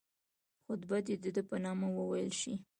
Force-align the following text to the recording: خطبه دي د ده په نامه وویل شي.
خطبه 0.65 0.97
دي 1.05 1.15
د 1.23 1.25
ده 1.35 1.41
په 1.49 1.55
نامه 1.65 1.87
وویل 1.91 2.31
شي. 2.41 2.53